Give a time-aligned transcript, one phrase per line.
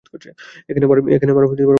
[0.69, 1.69] এখানে আমার ভালো ঠেকছে না।